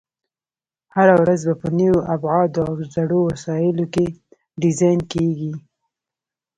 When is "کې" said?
3.93-4.05